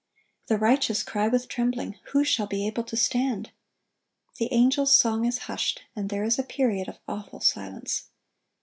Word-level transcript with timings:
(1106) 0.47 0.47
The 0.89 0.93
righteous 0.97 1.03
cry 1.03 1.27
with 1.27 1.47
trembling, 1.47 1.99
"Who 2.05 2.23
shall 2.23 2.47
be 2.47 2.65
able 2.65 2.83
to 2.85 2.97
stand?" 2.97 3.51
The 4.39 4.51
angels' 4.51 4.95
song 4.97 5.25
is 5.25 5.37
hushed, 5.45 5.83
and 5.95 6.09
there 6.09 6.23
is 6.23 6.39
a 6.39 6.43
period 6.43 6.87
of 6.87 6.97
awful 7.07 7.39
silence. 7.39 8.05